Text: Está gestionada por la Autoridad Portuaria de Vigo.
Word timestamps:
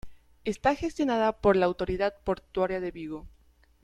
Está 0.45 0.73
gestionada 0.75 1.41
por 1.41 1.55
la 1.55 1.67
Autoridad 1.67 2.15
Portuaria 2.23 2.79
de 2.79 2.89
Vigo. 2.89 3.27